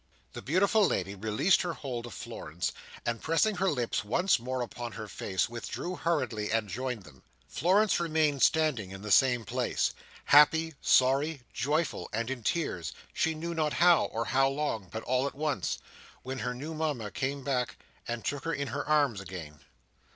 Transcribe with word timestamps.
The 0.33 0.41
beautiful 0.41 0.83
lady 0.83 1.13
released 1.13 1.61
her 1.61 1.73
hold 1.73 2.07
of 2.07 2.13
Florence, 2.15 2.71
and 3.05 3.21
pressing 3.21 3.57
her 3.57 3.69
lips 3.69 4.03
once 4.03 4.39
more 4.39 4.63
upon 4.63 4.93
her 4.93 5.07
face, 5.07 5.47
withdrew 5.47 5.95
hurriedly, 5.95 6.51
and 6.51 6.67
joined 6.69 7.03
them. 7.03 7.21
Florence 7.47 7.99
remained 7.99 8.41
standing 8.41 8.89
in 8.89 9.03
the 9.03 9.11
same 9.11 9.45
place: 9.45 9.93
happy, 10.25 10.73
sorry, 10.81 11.43
joyful, 11.53 12.09
and 12.11 12.31
in 12.31 12.41
tears, 12.41 12.93
she 13.13 13.35
knew 13.35 13.53
not 13.53 13.73
how, 13.73 14.05
or 14.05 14.25
how 14.25 14.49
long, 14.49 14.87
but 14.89 15.03
all 15.03 15.27
at 15.27 15.35
once: 15.35 15.77
when 16.23 16.39
her 16.39 16.55
new 16.55 16.73
Mama 16.73 17.11
came 17.11 17.43
back, 17.43 17.77
and 18.07 18.25
took 18.25 18.43
her 18.45 18.53
in 18.55 18.69
her 18.69 18.83
arms 18.87 19.21
again. 19.21 19.59